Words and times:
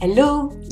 Hello, 0.00 0.43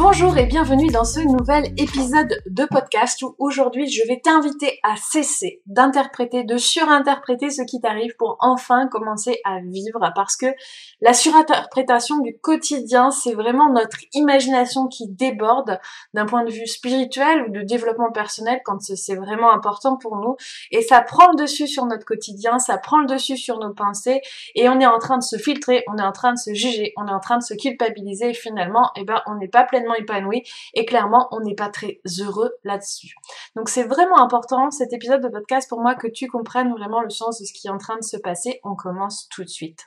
Bonjour 0.00 0.38
et 0.38 0.46
bienvenue 0.46 0.86
dans 0.92 1.02
ce 1.02 1.18
nouvel 1.18 1.74
épisode 1.76 2.40
de 2.46 2.64
podcast 2.66 3.20
où 3.22 3.34
aujourd'hui 3.40 3.90
je 3.90 4.06
vais 4.06 4.20
t'inviter 4.20 4.78
à 4.84 4.94
cesser 4.94 5.60
d'interpréter, 5.66 6.44
de 6.44 6.56
surinterpréter 6.56 7.50
ce 7.50 7.62
qui 7.62 7.80
t'arrive 7.80 8.14
pour 8.16 8.36
enfin 8.38 8.86
commencer 8.86 9.40
à 9.44 9.58
vivre 9.58 10.12
parce 10.14 10.36
que 10.36 10.46
la 11.00 11.14
surinterprétation 11.14 12.18
du 12.18 12.38
quotidien 12.38 13.10
c'est 13.10 13.32
vraiment 13.32 13.72
notre 13.72 13.98
imagination 14.12 14.86
qui 14.86 15.08
déborde 15.08 15.80
d'un 16.14 16.26
point 16.26 16.44
de 16.44 16.52
vue 16.52 16.68
spirituel 16.68 17.46
ou 17.48 17.50
de 17.50 17.62
développement 17.62 18.12
personnel 18.12 18.60
quand 18.64 18.80
c'est 18.80 19.16
vraiment 19.16 19.52
important 19.52 19.96
pour 19.96 20.14
nous. 20.14 20.36
Et 20.70 20.82
ça 20.82 21.00
prend 21.00 21.32
le 21.32 21.42
dessus 21.42 21.66
sur 21.66 21.86
notre 21.86 22.04
quotidien, 22.04 22.60
ça 22.60 22.78
prend 22.78 23.00
le 23.00 23.06
dessus 23.06 23.36
sur 23.36 23.58
nos 23.58 23.74
pensées 23.74 24.20
et 24.54 24.68
on 24.68 24.78
est 24.78 24.86
en 24.86 24.98
train 24.98 25.18
de 25.18 25.24
se 25.24 25.38
filtrer, 25.38 25.82
on 25.88 25.98
est 25.98 26.02
en 26.06 26.12
train 26.12 26.34
de 26.34 26.38
se 26.38 26.54
juger, 26.54 26.92
on 26.96 27.08
est 27.08 27.12
en 27.12 27.18
train 27.18 27.38
de 27.38 27.42
se 27.42 27.54
culpabiliser 27.54 28.30
et 28.30 28.34
finalement 28.34 28.92
eh 28.94 29.02
ben 29.02 29.22
on 29.26 29.34
n'est 29.34 29.48
pas 29.48 29.64
pleinement 29.64 29.87
épanoui 29.94 30.42
et 30.74 30.84
clairement 30.84 31.28
on 31.32 31.40
n'est 31.40 31.54
pas 31.54 31.68
très 31.68 32.00
heureux 32.20 32.52
là-dessus. 32.64 33.14
Donc 33.56 33.68
c'est 33.68 33.84
vraiment 33.84 34.20
important 34.20 34.70
cet 34.70 34.92
épisode 34.92 35.22
de 35.22 35.28
podcast 35.28 35.68
pour 35.68 35.80
moi 35.80 35.94
que 35.94 36.08
tu 36.08 36.26
comprennes 36.28 36.70
vraiment 36.72 37.00
le 37.00 37.10
sens 37.10 37.40
de 37.40 37.44
ce 37.44 37.52
qui 37.52 37.68
est 37.68 37.70
en 37.70 37.78
train 37.78 37.96
de 37.96 38.04
se 38.04 38.16
passer. 38.16 38.60
On 38.64 38.74
commence 38.74 39.28
tout 39.28 39.44
de 39.44 39.48
suite. 39.48 39.86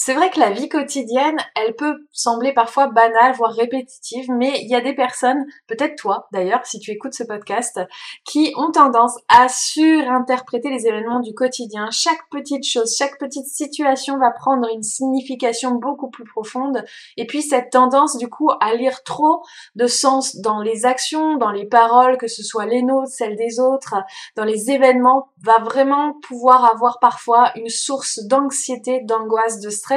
C'est 0.00 0.14
vrai 0.14 0.30
que 0.30 0.38
la 0.38 0.50
vie 0.50 0.68
quotidienne, 0.68 1.38
elle 1.56 1.74
peut 1.74 2.06
sembler 2.12 2.52
parfois 2.52 2.86
banale, 2.86 3.34
voire 3.34 3.52
répétitive, 3.52 4.26
mais 4.30 4.60
il 4.60 4.70
y 4.70 4.76
a 4.76 4.80
des 4.80 4.94
personnes, 4.94 5.44
peut-être 5.66 5.96
toi 5.96 6.28
d'ailleurs, 6.32 6.64
si 6.64 6.78
tu 6.78 6.92
écoutes 6.92 7.14
ce 7.14 7.24
podcast, 7.24 7.80
qui 8.24 8.52
ont 8.56 8.70
tendance 8.70 9.16
à 9.28 9.48
surinterpréter 9.48 10.70
les 10.70 10.86
événements 10.86 11.18
du 11.18 11.34
quotidien. 11.34 11.88
Chaque 11.90 12.30
petite 12.30 12.64
chose, 12.64 12.94
chaque 12.96 13.18
petite 13.18 13.48
situation 13.48 14.18
va 14.18 14.30
prendre 14.30 14.68
une 14.72 14.84
signification 14.84 15.72
beaucoup 15.72 16.10
plus 16.10 16.24
profonde. 16.24 16.84
Et 17.16 17.26
puis 17.26 17.42
cette 17.42 17.70
tendance 17.70 18.16
du 18.18 18.28
coup 18.28 18.50
à 18.60 18.74
lire 18.74 19.02
trop 19.02 19.42
de 19.74 19.88
sens 19.88 20.36
dans 20.36 20.62
les 20.62 20.86
actions, 20.86 21.38
dans 21.38 21.50
les 21.50 21.66
paroles, 21.66 22.18
que 22.18 22.28
ce 22.28 22.44
soit 22.44 22.66
les 22.66 22.84
nôtres, 22.84 23.10
celles 23.10 23.34
des 23.34 23.58
autres, 23.58 23.96
dans 24.36 24.44
les 24.44 24.70
événements, 24.70 25.30
va 25.42 25.58
vraiment 25.58 26.14
pouvoir 26.22 26.72
avoir 26.72 27.00
parfois 27.00 27.50
une 27.56 27.68
source 27.68 28.20
d'anxiété, 28.28 29.00
d'angoisse, 29.02 29.58
de 29.58 29.70
stress 29.70 29.87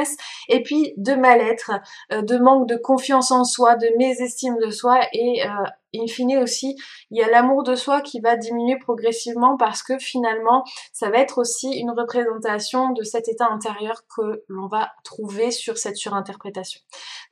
et 0.48 0.62
puis 0.62 0.94
de 0.96 1.14
mal-être, 1.14 1.72
euh, 2.12 2.22
de 2.22 2.38
manque 2.38 2.68
de 2.68 2.76
confiance 2.76 3.30
en 3.30 3.44
soi, 3.44 3.76
de 3.76 3.88
mésestime 3.98 4.56
de 4.58 4.70
soi 4.70 5.00
et 5.12 5.44
euh, 5.44 5.64
in 5.94 6.06
fine 6.06 6.38
aussi, 6.38 6.76
il 7.10 7.18
y 7.18 7.22
a 7.22 7.30
l'amour 7.30 7.62
de 7.62 7.74
soi 7.74 8.00
qui 8.00 8.20
va 8.20 8.36
diminuer 8.36 8.78
progressivement 8.78 9.56
parce 9.56 9.82
que 9.82 9.98
finalement, 9.98 10.64
ça 10.92 11.10
va 11.10 11.18
être 11.18 11.38
aussi 11.38 11.70
une 11.70 11.90
représentation 11.90 12.90
de 12.90 13.02
cet 13.02 13.28
état 13.28 13.46
intérieur 13.50 14.02
que 14.14 14.42
l'on 14.48 14.68
va 14.68 14.90
trouver 15.04 15.50
sur 15.50 15.78
cette 15.78 15.96
surinterprétation. 15.96 16.80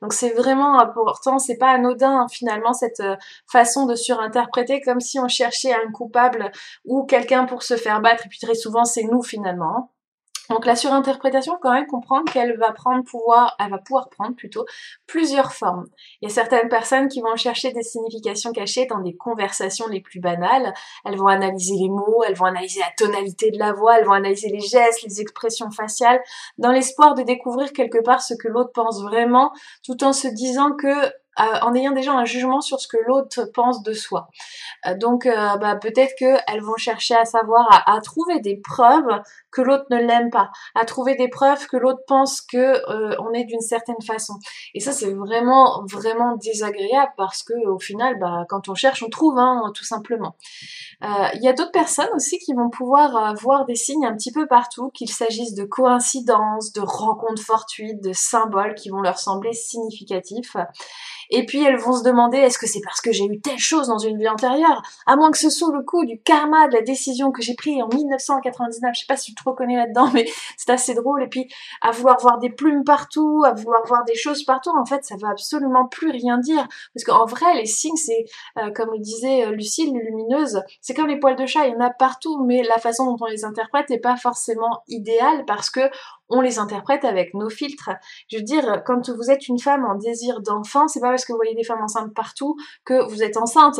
Donc 0.01 0.13
c'est 0.13 0.31
vraiment 0.31 0.79
important, 0.79 1.39
c'est 1.39 1.57
pas 1.57 1.71
anodin 1.71 2.21
hein, 2.21 2.27
finalement 2.29 2.73
cette 2.73 2.99
euh, 2.99 3.15
façon 3.47 3.85
de 3.85 3.95
surinterpréter 3.95 4.81
comme 4.81 4.99
si 4.99 5.19
on 5.19 5.27
cherchait 5.27 5.73
un 5.73 5.91
coupable 5.91 6.51
ou 6.85 7.03
quelqu'un 7.05 7.45
pour 7.45 7.63
se 7.63 7.77
faire 7.77 8.01
battre 8.01 8.25
et 8.25 8.29
puis 8.29 8.39
très 8.39 8.55
souvent 8.55 8.85
c'est 8.85 9.03
nous 9.03 9.23
finalement. 9.23 9.91
Donc 10.51 10.65
la 10.65 10.75
surinterprétation, 10.75 11.57
quand 11.61 11.71
même 11.71 11.87
comprendre 11.87 12.29
qu'elle 12.29 12.57
va 12.57 12.73
prendre 12.73 13.05
pouvoir, 13.05 13.55
elle 13.57 13.69
va 13.69 13.77
pouvoir 13.77 14.09
prendre 14.09 14.35
plutôt 14.35 14.65
plusieurs 15.07 15.53
formes. 15.53 15.85
Il 16.21 16.27
y 16.27 16.31
a 16.31 16.33
certaines 16.33 16.67
personnes 16.67 17.07
qui 17.07 17.21
vont 17.21 17.37
chercher 17.37 17.71
des 17.71 17.83
significations 17.83 18.51
cachées 18.51 18.85
dans 18.85 18.99
des 18.99 19.15
conversations 19.15 19.87
les 19.87 20.01
plus 20.01 20.19
banales. 20.19 20.73
Elles 21.05 21.15
vont 21.15 21.27
analyser 21.27 21.75
les 21.75 21.87
mots, 21.87 22.23
elles 22.27 22.35
vont 22.35 22.47
analyser 22.47 22.81
la 22.81 22.91
tonalité 22.97 23.49
de 23.51 23.59
la 23.59 23.71
voix, 23.71 23.97
elles 23.97 24.05
vont 24.05 24.11
analyser 24.11 24.49
les 24.49 24.59
gestes, 24.59 25.03
les 25.03 25.21
expressions 25.21 25.71
faciales, 25.71 26.21
dans 26.57 26.73
l'espoir 26.73 27.13
de 27.13 27.23
découvrir 27.23 27.71
quelque 27.71 28.03
part 28.03 28.21
ce 28.21 28.33
que 28.33 28.49
l'autre 28.49 28.71
pense 28.73 29.01
vraiment, 29.01 29.53
tout 29.85 30.03
en 30.03 30.11
se 30.11 30.27
disant 30.27 30.73
que 30.73 31.13
en 31.61 31.73
ayant 31.75 31.91
déjà 31.91 32.13
un 32.13 32.25
jugement 32.25 32.61
sur 32.61 32.79
ce 32.79 32.87
que 32.87 32.97
l'autre 33.05 33.45
pense 33.53 33.83
de 33.83 33.93
soi. 33.93 34.29
Euh, 34.87 34.95
donc 34.97 35.25
euh, 35.25 35.57
bah, 35.57 35.75
peut-être 35.75 36.13
qu'elles 36.17 36.61
vont 36.61 36.77
chercher 36.77 37.15
à 37.15 37.25
savoir, 37.25 37.83
à, 37.85 37.99
trouver 38.01 38.39
des 38.39 38.57
preuves 38.57 39.21
que 39.51 39.61
l'autre 39.61 39.85
ne 39.89 39.97
l'aime 39.97 40.29
pas, 40.29 40.49
à 40.75 40.85
trouver 40.85 41.15
des 41.15 41.27
preuves 41.27 41.67
que 41.67 41.77
l'autre 41.77 42.01
pense 42.07 42.41
que 42.41 42.81
on 43.19 43.33
est 43.33 43.43
d'une 43.43 43.61
certaine 43.61 44.01
façon. 44.05 44.35
Et 44.73 44.79
ça 44.79 44.91
c'est 44.91 45.13
vraiment 45.13 45.83
vraiment 45.91 46.35
désagréable 46.37 47.11
parce 47.17 47.43
que 47.43 47.53
au 47.67 47.79
final, 47.79 48.17
bah, 48.19 48.45
quand 48.49 48.69
on 48.69 48.75
cherche, 48.75 49.03
on 49.03 49.09
trouve, 49.09 49.37
hein, 49.37 49.71
tout 49.75 49.83
simplement. 49.83 50.35
Il 51.01 51.41
y 51.41 51.47
a 51.47 51.53
d'autres 51.53 51.71
personnes 51.71 52.09
aussi 52.15 52.37
qui 52.39 52.53
vont 52.53 52.69
pouvoir 52.69 53.35
voir 53.35 53.65
des 53.65 53.75
signes 53.75 54.05
un 54.05 54.15
petit 54.15 54.31
peu 54.31 54.47
partout, 54.47 54.89
qu'il 54.91 55.09
s'agisse 55.09 55.53
de 55.53 55.63
coïncidences, 55.63 56.71
de 56.73 56.81
rencontres 56.81 57.41
fortuites, 57.41 58.01
de 58.01 58.13
symboles 58.13 58.75
qui 58.75 58.89
vont 58.89 59.01
leur 59.01 59.19
sembler 59.19 59.53
significatifs. 59.53 60.55
Et 61.31 61.45
puis 61.45 61.63
elles 61.63 61.77
vont 61.77 61.93
se 61.93 62.03
demander 62.03 62.37
est-ce 62.37 62.59
que 62.59 62.67
c'est 62.67 62.81
parce 62.83 63.01
que 63.01 63.11
j'ai 63.11 63.25
eu 63.25 63.39
telle 63.39 63.57
chose 63.57 63.87
dans 63.87 63.97
une 63.97 64.17
vie 64.17 64.27
antérieure? 64.27 64.81
À 65.05 65.15
moins 65.15 65.31
que 65.31 65.37
ce 65.37 65.49
soit 65.49 65.73
le 65.73 65.81
coup 65.83 66.05
du 66.05 66.21
karma 66.21 66.67
de 66.67 66.73
la 66.73 66.81
décision 66.81 67.31
que 67.31 67.41
j'ai 67.41 67.55
prise 67.55 67.81
en 67.81 67.87
1999. 67.87 68.91
Je 68.93 68.99
sais 68.99 69.05
pas 69.07 69.17
si 69.17 69.33
tu 69.33 69.41
te 69.41 69.49
reconnais 69.49 69.77
là-dedans, 69.77 70.09
mais 70.13 70.25
c'est 70.57 70.69
assez 70.69 70.93
drôle. 70.93 71.23
Et 71.23 71.27
puis 71.27 71.47
à 71.81 71.91
vouloir 71.91 72.19
voir 72.19 72.37
des 72.37 72.49
plumes 72.49 72.83
partout, 72.83 73.43
à 73.45 73.53
vouloir 73.53 73.81
voir 73.87 74.03
des 74.03 74.15
choses 74.15 74.43
partout, 74.43 74.71
en 74.77 74.85
fait, 74.85 75.03
ça 75.03 75.15
va 75.19 75.29
absolument 75.29 75.87
plus 75.87 76.11
rien 76.11 76.37
dire. 76.37 76.67
Parce 76.93 77.05
qu'en 77.05 77.25
vrai, 77.25 77.55
les 77.55 77.65
signes, 77.65 77.95
c'est 77.95 78.25
euh, 78.57 78.71
comme 78.71 78.91
le 78.91 78.99
disait 78.99 79.45
euh, 79.45 79.51
Lucille, 79.51 79.93
lumineuse, 79.93 80.61
c'est 80.81 80.93
comme 80.93 81.07
les 81.07 81.19
poils 81.19 81.35
de 81.35 81.45
chat, 81.45 81.67
il 81.67 81.73
y 81.73 81.75
en 81.75 81.79
a 81.79 81.89
partout, 81.89 82.43
mais 82.43 82.63
la 82.63 82.77
façon 82.77 83.05
dont 83.05 83.17
on 83.21 83.25
les 83.25 83.45
interprète 83.45 83.89
n'est 83.89 83.99
pas 83.99 84.17
forcément 84.17 84.83
idéale 84.87 85.45
parce 85.45 85.69
que 85.69 85.81
on 86.31 86.41
les 86.41 86.59
interprète 86.59 87.05
avec 87.05 87.33
nos 87.33 87.49
filtres. 87.49 87.89
Je 88.29 88.37
veux 88.37 88.43
dire, 88.43 88.83
quand 88.85 89.09
vous 89.09 89.29
êtes 89.29 89.47
une 89.47 89.59
femme 89.59 89.85
en 89.85 89.95
désir 89.95 90.41
d'enfant, 90.41 90.87
c'est 90.87 91.01
pas 91.01 91.09
parce 91.09 91.25
que 91.25 91.33
vous 91.33 91.37
voyez 91.37 91.55
des 91.55 91.63
femmes 91.63 91.83
enceintes 91.83 92.13
partout 92.13 92.55
que 92.85 93.03
vous 93.09 93.21
êtes 93.21 93.37
enceinte. 93.37 93.79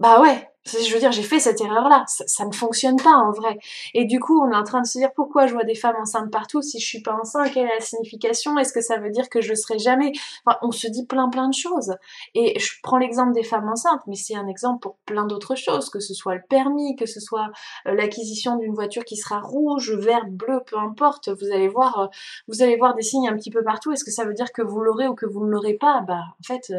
Bah 0.00 0.20
ouais, 0.20 0.48
je 0.66 0.92
veux 0.92 0.98
dire, 0.98 1.12
j'ai 1.12 1.22
fait 1.22 1.38
cette 1.38 1.60
erreur-là. 1.60 2.04
Ça, 2.08 2.44
ne 2.44 2.52
fonctionne 2.52 2.96
pas 2.96 3.12
en 3.12 3.30
vrai. 3.30 3.58
Et 3.94 4.04
du 4.06 4.18
coup, 4.18 4.42
on 4.42 4.50
est 4.50 4.56
en 4.56 4.64
train 4.64 4.80
de 4.82 4.86
se 4.86 4.98
dire 4.98 5.12
pourquoi 5.14 5.46
je 5.46 5.52
vois 5.54 5.62
des 5.62 5.76
femmes 5.76 5.94
enceintes 6.00 6.32
partout 6.32 6.62
si 6.62 6.80
je 6.80 6.84
suis 6.86 7.00
pas 7.00 7.14
enceinte? 7.14 7.52
Quelle 7.52 7.66
est 7.66 7.74
la 7.74 7.80
signification? 7.80 8.58
Est-ce 8.58 8.72
que 8.72 8.80
ça 8.80 8.98
veut 8.98 9.10
dire 9.10 9.28
que 9.28 9.40
je 9.40 9.54
serai 9.54 9.78
jamais? 9.78 10.10
Enfin, 10.44 10.58
On 10.62 10.72
se 10.72 10.88
dit 10.88 11.06
plein 11.06 11.28
plein 11.28 11.48
de 11.48 11.54
choses. 11.54 11.94
Et 12.34 12.58
je 12.58 12.72
prends 12.82 12.98
l'exemple 12.98 13.32
des 13.34 13.44
femmes 13.44 13.68
enceintes, 13.68 14.00
mais 14.08 14.16
c'est 14.16 14.34
un 14.34 14.48
exemple 14.48 14.80
pour 14.80 14.96
plein 15.06 15.26
d'autres 15.26 15.54
choses, 15.54 15.90
que 15.90 16.00
ce 16.00 16.12
soit 16.12 16.34
le 16.34 16.42
permis, 16.48 16.96
que 16.96 17.06
ce 17.06 17.20
soit 17.20 17.50
euh, 17.86 17.94
l'acquisition 17.94 18.56
d'une 18.56 18.74
voiture 18.74 19.04
qui 19.04 19.16
sera 19.16 19.38
rouge, 19.40 19.92
verte, 19.92 20.28
bleue, 20.30 20.60
peu 20.66 20.76
importe. 20.78 21.28
Vous 21.28 21.52
allez 21.52 21.68
voir, 21.68 21.98
euh, 22.00 22.06
vous 22.48 22.62
allez 22.62 22.76
voir 22.76 22.94
des 22.96 23.02
signes 23.02 23.28
un 23.28 23.36
petit 23.36 23.50
peu 23.50 23.62
partout. 23.62 23.92
Est-ce 23.92 24.04
que 24.04 24.10
ça 24.10 24.24
veut 24.24 24.34
dire 24.34 24.52
que 24.52 24.62
vous 24.62 24.80
l'aurez 24.80 25.06
ou 25.06 25.14
que 25.14 25.26
vous 25.26 25.44
ne 25.44 25.50
l'aurez 25.50 25.74
pas? 25.74 26.00
Bah, 26.00 26.20
en 26.40 26.42
fait. 26.44 26.72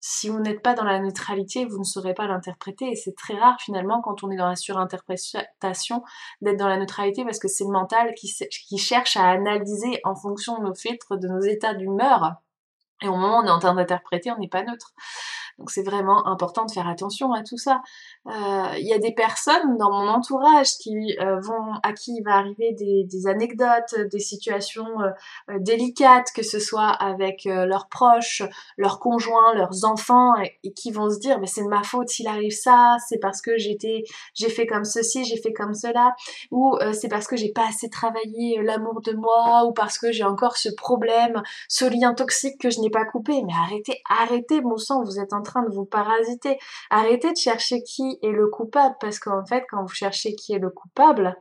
Si 0.00 0.30
vous 0.30 0.40
n'êtes 0.40 0.62
pas 0.62 0.74
dans 0.74 0.84
la 0.84 0.98
neutralité, 0.98 1.66
vous 1.66 1.78
ne 1.78 1.84
saurez 1.84 2.14
pas 2.14 2.26
l'interpréter. 2.26 2.90
Et 2.90 2.96
c'est 2.96 3.14
très 3.14 3.34
rare 3.34 3.60
finalement 3.60 4.00
quand 4.00 4.24
on 4.24 4.30
est 4.30 4.36
dans 4.36 4.48
la 4.48 4.56
surinterprétation 4.56 6.02
d'être 6.40 6.56
dans 6.56 6.68
la 6.68 6.78
neutralité 6.78 7.24
parce 7.24 7.38
que 7.38 7.48
c'est 7.48 7.64
le 7.64 7.70
mental 7.70 8.14
qui, 8.14 8.32
qui 8.50 8.78
cherche 8.78 9.16
à 9.16 9.28
analyser 9.28 10.00
en 10.04 10.14
fonction 10.14 10.58
de 10.58 10.64
nos 10.64 10.74
filtres, 10.74 11.18
de 11.18 11.28
nos 11.28 11.40
états 11.40 11.74
d'humeur. 11.74 12.36
Et 13.02 13.08
au 13.08 13.16
moment 13.16 13.38
où 13.38 13.42
on 13.42 13.46
est 13.46 13.50
en 13.50 13.58
train 13.58 13.74
d'interpréter, 13.74 14.30
on 14.30 14.38
n'est 14.38 14.48
pas 14.48 14.62
neutre. 14.62 14.94
Donc 15.60 15.70
c'est 15.70 15.82
vraiment 15.82 16.26
important 16.26 16.64
de 16.64 16.70
faire 16.70 16.88
attention 16.88 17.34
à 17.34 17.42
tout 17.42 17.58
ça. 17.58 17.82
Euh, 18.26 18.30
il 18.78 18.86
y 18.86 18.94
a 18.94 18.98
des 18.98 19.12
personnes 19.12 19.76
dans 19.76 19.90
mon 19.90 20.08
entourage 20.08 20.78
qui 20.78 21.18
euh, 21.20 21.38
vont, 21.40 21.74
à 21.82 21.92
qui 21.92 22.16
il 22.16 22.22
va 22.24 22.36
arriver 22.36 22.72
des, 22.72 23.26
anecdotes, 23.26 23.94
des 24.10 24.20
situations 24.20 24.88
euh, 25.02 25.58
délicates, 25.58 26.32
que 26.34 26.42
ce 26.42 26.58
soit 26.58 26.88
avec 26.88 27.44
leurs 27.44 27.88
proches, 27.88 28.42
leurs 28.78 29.00
conjoints, 29.00 29.54
leurs 29.54 29.84
enfants, 29.84 30.32
et, 30.64 30.72
qui 30.72 30.92
vont 30.92 31.10
se 31.10 31.18
dire 31.18 31.38
mais 31.40 31.46
c'est 31.46 31.62
de 31.62 31.68
ma 31.68 31.82
faute 31.82 32.08
s'il 32.08 32.26
arrive 32.26 32.52
ça, 32.52 32.96
c'est 33.06 33.18
parce 33.18 33.42
que 33.42 33.58
j'étais, 33.58 34.04
j'ai 34.32 34.48
fait 34.48 34.66
comme 34.66 34.84
ceci, 34.84 35.24
j'ai 35.24 35.36
fait 35.36 35.52
comme 35.52 35.74
cela, 35.74 36.14
ou 36.50 36.78
c'est 36.92 37.08
parce 37.08 37.26
que 37.26 37.36
j'ai 37.36 37.52
pas 37.52 37.68
assez 37.68 37.90
travaillé 37.90 38.62
l'amour 38.62 39.02
de 39.02 39.12
moi, 39.12 39.66
ou 39.66 39.72
parce 39.72 39.98
que 39.98 40.10
j'ai 40.10 40.24
encore 40.24 40.56
ce 40.56 40.70
problème, 40.70 41.42
ce 41.68 41.84
lien 41.84 42.14
toxique 42.14 42.58
que 42.58 42.70
je 42.70 42.80
n'ai 42.80 42.90
pas 42.90 43.04
coupé. 43.04 43.42
Mais 43.46 43.52
arrêtez, 43.52 44.00
arrêtez, 44.08 44.62
mon 44.62 44.78
sang, 44.78 45.02
vous 45.04 45.18
êtes 45.18 45.34
en 45.34 45.42
train 45.42 45.49
de 45.62 45.74
vous 45.74 45.84
parasiter. 45.84 46.58
Arrêtez 46.90 47.32
de 47.32 47.36
chercher 47.36 47.82
qui 47.82 48.18
est 48.22 48.30
le 48.30 48.48
coupable, 48.48 48.96
parce 49.00 49.18
qu'en 49.18 49.44
fait, 49.44 49.64
quand 49.70 49.82
vous 49.82 49.94
cherchez 49.94 50.34
qui 50.34 50.52
est 50.52 50.58
le 50.58 50.70
coupable, 50.70 51.36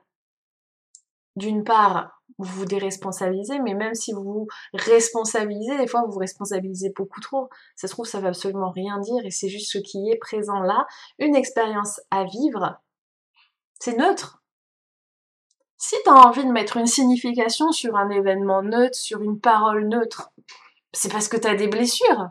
d'une 1.35 1.63
part, 1.63 2.21
vous 2.37 2.59
vous 2.59 2.65
déresponsabilisez, 2.65 3.59
mais 3.59 3.73
même 3.73 3.95
si 3.95 4.13
vous 4.13 4.23
vous 4.23 4.47
responsabilisez, 4.73 5.77
des 5.77 5.87
fois 5.87 6.03
vous 6.05 6.11
vous 6.11 6.19
responsabilisez 6.19 6.93
beaucoup 6.95 7.21
trop. 7.21 7.49
Ça 7.75 7.87
se 7.87 7.93
trouve, 7.93 8.05
ça 8.05 8.19
veut 8.19 8.27
absolument 8.27 8.71
rien 8.71 8.99
dire 8.99 9.25
et 9.25 9.31
c'est 9.31 9.49
juste 9.49 9.71
ce 9.71 9.77
qui 9.77 10.09
est 10.09 10.17
présent 10.17 10.59
là, 10.59 10.85
une 11.17 11.35
expérience 11.35 12.01
à 12.11 12.25
vivre. 12.25 12.79
C'est 13.79 13.97
neutre. 13.97 14.43
Si 15.77 15.95
tu 16.03 16.09
as 16.09 16.27
envie 16.27 16.45
de 16.45 16.51
mettre 16.51 16.77
une 16.77 16.87
signification 16.87 17.71
sur 17.71 17.95
un 17.95 18.09
événement 18.09 18.61
neutre, 18.61 18.97
sur 18.97 19.21
une 19.21 19.39
parole 19.39 19.87
neutre, 19.87 20.31
c'est 20.91 21.11
parce 21.11 21.29
que 21.29 21.37
tu 21.37 21.47
as 21.47 21.55
des 21.55 21.67
blessures. 21.67 22.29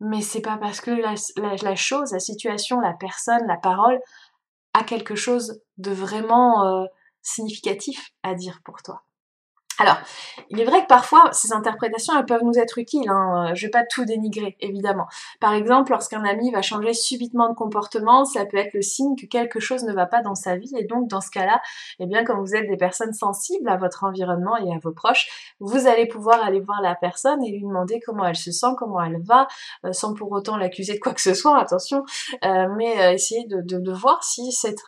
Mais 0.00 0.22
c'est 0.22 0.40
pas 0.40 0.56
parce 0.56 0.80
que 0.80 0.90
la, 0.90 1.76
chose, 1.76 2.12
la 2.12 2.18
situation, 2.18 2.80
la 2.80 2.94
personne, 2.94 3.46
la 3.46 3.58
parole 3.58 4.00
a 4.72 4.82
quelque 4.82 5.14
chose 5.14 5.60
de 5.76 5.90
vraiment 5.90 6.64
euh, 6.64 6.86
significatif 7.22 8.10
à 8.22 8.34
dire 8.34 8.60
pour 8.64 8.82
toi. 8.82 9.04
Alors, 9.80 9.96
il 10.50 10.60
est 10.60 10.64
vrai 10.64 10.82
que 10.82 10.88
parfois, 10.88 11.30
ces 11.32 11.52
interprétations, 11.52 12.12
elles 12.18 12.26
peuvent 12.26 12.44
nous 12.44 12.58
être 12.58 12.76
utiles. 12.78 13.08
Hein. 13.08 13.54
Je 13.54 13.66
vais 13.66 13.70
pas 13.70 13.84
tout 13.84 14.04
dénigrer, 14.04 14.56
évidemment. 14.60 15.06
Par 15.40 15.54
exemple, 15.54 15.92
lorsqu'un 15.92 16.22
ami 16.24 16.50
va 16.50 16.60
changer 16.60 16.92
subitement 16.92 17.48
de 17.48 17.54
comportement, 17.54 18.24
ça 18.24 18.44
peut 18.44 18.58
être 18.58 18.74
le 18.74 18.82
signe 18.82 19.16
que 19.16 19.26
quelque 19.26 19.58
chose 19.58 19.84
ne 19.84 19.92
va 19.94 20.06
pas 20.06 20.22
dans 20.22 20.34
sa 20.34 20.56
vie. 20.56 20.70
Et 20.76 20.84
donc, 20.84 21.08
dans 21.08 21.22
ce 21.22 21.30
cas-là, 21.30 21.62
eh 21.98 22.06
bien, 22.06 22.24
comme 22.24 22.40
vous 22.40 22.54
êtes 22.54 22.68
des 22.68 22.76
personnes 22.76 23.14
sensibles 23.14 23.68
à 23.70 23.76
votre 23.76 24.04
environnement 24.04 24.56
et 24.56 24.70
à 24.74 24.78
vos 24.82 24.92
proches, 24.92 25.54
vous 25.60 25.86
allez 25.86 26.06
pouvoir 26.06 26.44
aller 26.44 26.60
voir 26.60 26.82
la 26.82 26.94
personne 26.94 27.42
et 27.42 27.50
lui 27.50 27.62
demander 27.62 28.00
comment 28.04 28.26
elle 28.26 28.36
se 28.36 28.50
sent, 28.50 28.74
comment 28.76 29.02
elle 29.02 29.22
va, 29.22 29.46
euh, 29.86 29.92
sans 29.92 30.14
pour 30.14 30.30
autant 30.32 30.56
l'accuser 30.56 30.94
de 30.94 30.98
quoi 30.98 31.14
que 31.14 31.22
ce 31.22 31.32
soit, 31.32 31.58
attention, 31.58 32.04
euh, 32.44 32.68
mais 32.76 33.14
euh, 33.14 33.16
de, 33.48 33.78
de, 33.78 33.92
voir 33.92 34.24
si 34.24 34.52
cette 34.52 34.82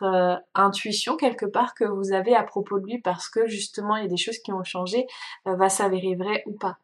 intuition, 0.55 1.15
quelque 1.15 1.45
part, 1.45 1.73
que 1.73 1.85
vous 1.85 2.13
avez 2.13 2.35
à 2.35 2.43
propos 2.43 2.79
de 2.79 2.85
lui, 2.85 2.99
parce 2.99 3.29
que 3.29 3.47
justement, 3.47 3.95
il 3.95 4.03
y 4.03 4.05
a 4.05 4.09
des 4.09 4.17
choses 4.17 4.39
qui 4.39 4.51
ont 4.51 4.63
changé 4.63 4.82
euh, 5.47 5.55
va 5.55 5.69
s'avérer 5.69 6.15
vrai 6.15 6.43
ou 6.45 6.53
pas. 6.53 6.77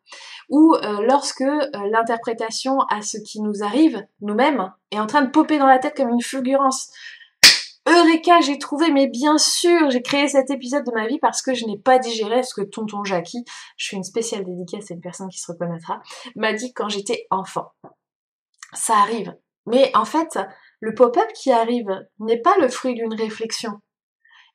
Ou 0.49 0.75
euh, 0.75 1.01
lorsque 1.01 1.41
euh, 1.41 1.67
l'interprétation 1.91 2.79
à 2.89 3.01
ce 3.01 3.17
qui 3.17 3.41
nous 3.41 3.63
arrive, 3.63 4.05
nous-mêmes, 4.21 4.73
est 4.91 4.99
en 4.99 5.07
train 5.07 5.21
de 5.21 5.29
popper 5.29 5.57
dans 5.57 5.67
la 5.67 5.79
tête 5.79 5.95
comme 5.95 6.09
une 6.09 6.21
fulgurance. 6.21 6.91
Eureka, 7.87 8.41
j'ai 8.41 8.59
trouvé, 8.59 8.91
mais 8.91 9.07
bien 9.07 9.37
sûr, 9.37 9.89
j'ai 9.89 10.01
créé 10.01 10.27
cet 10.27 10.51
épisode 10.51 10.85
de 10.85 10.91
ma 10.91 11.07
vie 11.07 11.17
parce 11.19 11.41
que 11.41 11.53
je 11.53 11.65
n'ai 11.65 11.77
pas 11.77 11.97
digéré 11.97 12.43
ce 12.43 12.53
que 12.53 12.61
tonton 12.61 13.03
Jackie, 13.03 13.43
je 13.77 13.85
suis 13.85 13.97
une 13.97 14.03
spéciale 14.03 14.45
dédicace, 14.45 14.85
c'est 14.87 14.93
une 14.93 15.01
personne 15.01 15.29
qui 15.29 15.39
se 15.39 15.51
reconnaîtra, 15.51 16.01
m'a 16.35 16.53
dit 16.53 16.73
quand 16.73 16.89
j'étais 16.89 17.25
enfant. 17.31 17.71
Ça 18.73 18.95
arrive. 18.97 19.35
Mais 19.65 19.91
en 19.95 20.05
fait, 20.05 20.37
le 20.81 20.93
pop-up 20.93 21.27
qui 21.33 21.51
arrive 21.51 22.05
n'est 22.19 22.41
pas 22.41 22.55
le 22.59 22.67
fruit 22.69 22.93
d'une 22.93 23.13
réflexion 23.13 23.81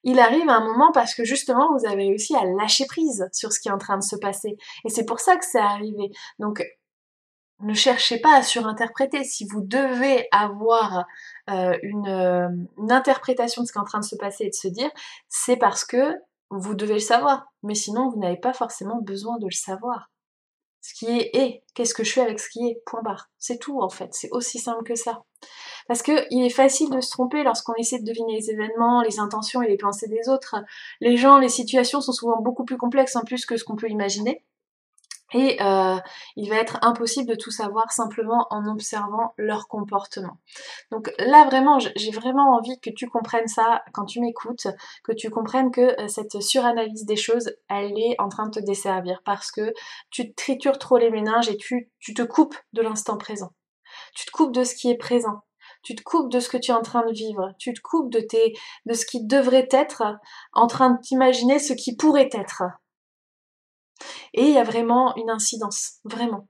il 0.05 0.21
arrive 0.21 0.49
à 0.49 0.57
un 0.57 0.65
moment 0.65 0.93
parce 0.93 1.15
que 1.15 1.25
justement 1.25 1.69
vous 1.77 1.87
avez 1.87 2.05
réussi 2.05 2.37
à 2.37 2.45
lâcher 2.45 2.87
prise 2.87 3.29
sur 3.33 3.53
ce 3.53 3.61
qui 3.61 3.69
est 3.69 3.73
en 3.73 3.79
train 3.79 3.99
de 3.99 4.03
se 4.03 4.17
passer. 4.17 4.57
Et 4.85 4.89
c'est 4.89 5.05
pour 5.05 5.21
ça 5.21 5.37
que 5.37 5.45
c'est 5.45 5.59
arrivé. 5.59 6.11
Donc 6.39 6.65
ne 7.61 7.75
cherchez 7.75 8.19
pas 8.19 8.37
à 8.37 8.43
surinterpréter. 8.43 9.25
Si 9.25 9.47
vous 9.47 9.63
devez 9.63 10.29
avoir 10.33 11.05
euh, 11.51 11.77
une, 11.83 12.09
euh, 12.09 12.49
une, 12.79 12.93
interprétation 12.93 13.63
de 13.63 13.67
ce 13.67 13.73
qui 13.73 13.79
est 13.79 13.81
en 13.81 13.87
train 13.87 14.01
de 14.01 14.05
se 14.05 14.17
passer 14.17 14.45
et 14.45 14.51
de 14.51 14.55
se 14.55 14.69
dire, 14.69 14.91
c'est 15.29 15.57
parce 15.57 15.85
que 15.85 16.15
vous 16.51 16.75
devez 16.75 16.95
le 16.95 16.99
savoir. 16.99 17.47
Mais 17.63 17.75
sinon, 17.75 18.11
vous 18.11 18.19
n'avez 18.19 18.37
pas 18.37 18.53
forcément 18.53 19.01
besoin 19.01 19.39
de 19.39 19.47
le 19.47 19.53
savoir. 19.53 20.11
Ce 20.81 20.93
qui 20.93 21.07
est 21.07 21.35
est. 21.35 21.65
Qu'est-ce 21.75 21.95
que 21.95 22.05
je 22.05 22.13
fais 22.13 22.21
avec 22.21 22.39
ce 22.39 22.51
qui 22.51 22.69
est? 22.69 22.83
Point 22.85 23.03
barre. 23.03 23.31
C'est 23.39 23.59
tout 23.59 23.81
en 23.81 23.89
fait. 23.89 24.13
C'est 24.13 24.31
aussi 24.33 24.59
simple 24.59 24.85
que 24.85 24.95
ça. 24.95 25.23
Parce 25.87 26.03
que 26.03 26.27
il 26.31 26.45
est 26.45 26.51
facile 26.51 26.91
de 26.91 27.01
se 27.01 27.11
tromper 27.11 27.43
lorsqu'on 27.43 27.75
essaie 27.75 27.99
de 27.99 28.05
deviner 28.05 28.35
les 28.37 28.51
événements, 28.51 29.03
les 29.03 29.21
intentions 29.21 29.63
et 29.63 29.69
les 29.69 29.77
pensées 29.77 30.09
des 30.09 30.29
autres. 30.29 30.57
Les 31.01 31.17
gens, 31.17 31.39
les 31.39 31.49
situations 31.49 32.01
sont 32.01 32.13
souvent 32.13 32.41
beaucoup 32.41 32.65
plus 32.65 32.79
complexes 32.79 33.17
en 33.17 33.23
plus 33.23 33.45
que 33.47 33.57
ce 33.57 33.65
qu'on 33.65 33.77
peut 33.77 33.91
imaginer. 33.91 34.45
Et 35.35 35.61
euh, 35.61 35.97
il 36.37 36.49
va 36.49 36.57
être 36.57 36.79
impossible 36.83 37.29
de 37.29 37.35
tout 37.35 37.51
savoir 37.51 37.91
simplement 37.91 38.47
en 38.51 38.69
observant 38.69 39.35
leur 39.37 39.67
comportement. 39.67 40.39
Donc 40.93 41.13
là 41.19 41.45
vraiment, 41.45 41.79
j'ai 41.81 42.13
vraiment 42.13 42.55
envie 42.55 42.79
que 42.81 42.91
tu 42.91 43.09
comprennes 43.09 43.49
ça 43.49 43.83
quand 43.93 44.05
tu 44.05 44.21
m'écoutes, 44.21 44.69
que 45.03 45.13
tu 45.13 45.31
comprennes 45.31 45.73
que 45.73 46.01
euh, 46.01 46.07
cette 46.07 46.41
suranalyse 46.41 47.05
des 47.05 47.17
choses, 47.17 47.51
elle 47.69 47.99
est 47.99 48.15
en 48.21 48.29
train 48.29 48.47
de 48.47 48.61
te 48.61 48.65
desservir 48.65 49.23
parce 49.25 49.51
que 49.51 49.75
tu 50.11 50.35
tritures 50.35 50.79
trop 50.79 50.99
les 50.99 51.11
méninges 51.11 51.49
et 51.49 51.57
tu 51.57 51.91
te 52.15 52.23
coupes 52.23 52.57
de 52.73 52.83
l'instant 52.83 53.17
présent. 53.17 53.51
Tu 54.15 54.27
te 54.27 54.31
coupes 54.31 54.55
de 54.55 54.65
ce 54.65 54.75
qui 54.75 54.91
est 54.91 54.97
présent 54.97 55.43
tu 55.85 55.95
te 55.95 56.03
coupes 56.03 56.33
de 56.33 56.41
ce 56.41 56.49
que 56.49 56.57
tu 56.57 56.73
es 56.73 56.75
en 56.75 56.83
train 56.83 57.07
de 57.07 57.13
vivre, 57.13 57.53
tu 57.59 57.73
te 57.73 57.81
coupes 57.81 58.11
de, 58.11 58.21
ce 58.21 59.07
qui 59.07 59.25
devrait 59.25 59.69
être, 59.71 60.03
en 60.53 60.67
train 60.67 60.91
de 60.91 61.01
t'imaginer 61.01 61.59
ce 61.59 61.75
qui 61.75 61.95
pourrait 61.95 62.31
être. 62.33 62.63
Et 64.33 64.43
il 64.43 64.55
y 64.55 64.59
a 64.59 64.65
vraiment 64.65 65.15
une 65.17 65.31
incidence, 65.31 65.99
vraiment. 66.05 66.49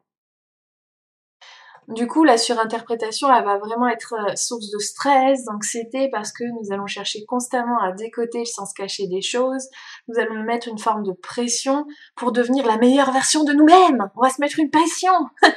Du 1.88 2.06
coup, 2.06 2.24
la 2.24 2.38
surinterprétation, 2.38 3.30
elle 3.30 3.44
va 3.44 3.58
vraiment 3.58 3.88
être 3.88 4.14
euh, 4.14 4.36
source 4.36 4.70
de 4.70 4.78
stress, 4.78 5.44
d'anxiété, 5.44 6.08
parce 6.10 6.32
que 6.32 6.44
nous 6.44 6.72
allons 6.72 6.86
chercher 6.86 7.26
constamment 7.26 7.78
à 7.78 7.92
décoter 7.92 8.38
le 8.38 8.44
sens 8.46 8.72
caché 8.72 9.06
des 9.06 9.20
choses. 9.20 9.68
Nous 10.08 10.18
allons 10.18 10.42
mettre 10.44 10.68
une 10.68 10.78
forme 10.78 11.02
de 11.02 11.12
pression 11.12 11.84
pour 12.16 12.32
devenir 12.32 12.64
la 12.66 12.78
meilleure 12.78 13.12
version 13.12 13.44
de 13.44 13.52
nous-mêmes. 13.52 14.10
On 14.16 14.22
va 14.22 14.30
se 14.30 14.40
mettre 14.40 14.58
une 14.58 14.70
pression. 14.70 15.12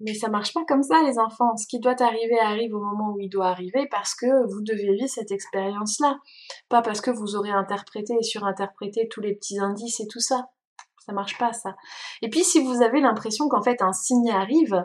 Mais 0.00 0.14
ça 0.14 0.28
marche 0.28 0.52
pas 0.52 0.64
comme 0.66 0.82
ça, 0.82 1.02
les 1.02 1.18
enfants. 1.18 1.56
Ce 1.56 1.66
qui 1.66 1.78
doit 1.78 2.00
arriver 2.02 2.38
arrive 2.40 2.74
au 2.74 2.80
moment 2.80 3.12
où 3.14 3.20
il 3.20 3.28
doit 3.28 3.48
arriver 3.48 3.86
parce 3.90 4.14
que 4.14 4.26
vous 4.52 4.62
devez 4.62 4.92
vivre 4.94 5.08
cette 5.08 5.30
expérience-là. 5.30 6.18
Pas 6.68 6.82
parce 6.82 7.00
que 7.00 7.10
vous 7.10 7.36
aurez 7.36 7.50
interprété 7.50 8.14
et 8.18 8.22
surinterprété 8.22 9.08
tous 9.08 9.20
les 9.20 9.34
petits 9.34 9.60
indices 9.60 10.00
et 10.00 10.06
tout 10.08 10.20
ça. 10.20 10.48
Ça 11.04 11.12
marche 11.12 11.36
pas, 11.38 11.52
ça. 11.52 11.76
Et 12.22 12.30
puis, 12.30 12.44
si 12.44 12.60
vous 12.60 12.82
avez 12.82 13.00
l'impression 13.00 13.48
qu'en 13.48 13.62
fait 13.62 13.82
un 13.82 13.92
signe 13.92 14.30
arrive, 14.30 14.84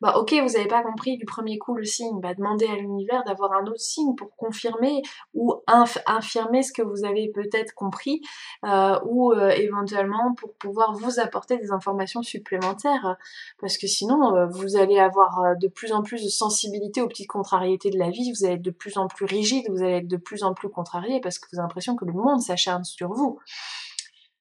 bah 0.00 0.14
ok, 0.18 0.32
vous 0.32 0.52
n'avez 0.52 0.68
pas 0.68 0.82
compris 0.82 1.16
du 1.16 1.24
premier 1.24 1.58
coup 1.58 1.74
le 1.74 1.84
signe, 1.84 2.20
bah 2.20 2.34
demandez 2.34 2.66
à 2.66 2.76
l'univers 2.76 3.24
d'avoir 3.24 3.52
un 3.52 3.64
autre 3.66 3.80
signe 3.80 4.14
pour 4.14 4.34
confirmer 4.36 5.02
ou 5.34 5.54
infirmer 5.66 6.62
ce 6.62 6.72
que 6.72 6.82
vous 6.82 7.04
avez 7.04 7.30
peut-être 7.32 7.74
compris 7.74 8.20
euh, 8.64 8.98
ou 9.06 9.32
euh, 9.32 9.50
éventuellement 9.50 10.34
pour 10.34 10.54
pouvoir 10.54 10.92
vous 10.94 11.20
apporter 11.20 11.56
des 11.58 11.70
informations 11.70 12.22
supplémentaires 12.22 13.16
parce 13.60 13.78
que 13.78 13.86
sinon 13.86 14.34
euh, 14.36 14.46
vous 14.46 14.76
allez 14.76 14.98
avoir 14.98 15.56
de 15.60 15.68
plus 15.68 15.92
en 15.92 16.02
plus 16.02 16.22
de 16.22 16.28
sensibilité 16.28 17.00
aux 17.00 17.08
petites 17.08 17.28
contrariétés 17.28 17.90
de 17.90 17.98
la 17.98 18.10
vie, 18.10 18.32
vous 18.32 18.44
allez 18.44 18.54
être 18.54 18.62
de 18.62 18.70
plus 18.70 18.98
en 18.98 19.08
plus 19.08 19.24
rigide, 19.24 19.64
vous 19.70 19.82
allez 19.82 19.98
être 19.98 20.08
de 20.08 20.16
plus 20.16 20.42
en 20.42 20.54
plus 20.54 20.68
contrarié 20.68 21.20
parce 21.20 21.38
que 21.38 21.46
vous 21.50 21.58
avez 21.58 21.64
l'impression 21.64 21.96
que 21.96 22.04
le 22.04 22.12
monde 22.12 22.40
s'acharne 22.40 22.84
sur 22.84 23.12
vous. 23.12 23.38